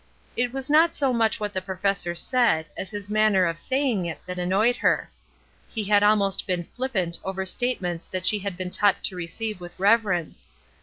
[0.35, 4.19] It was not so much what the professor said as his manner of saying it
[4.25, 5.11] that annoyed her.
[5.69, 9.77] He had almost been flippant over statements that she had been taught to receive with
[9.79, 10.49] reverence.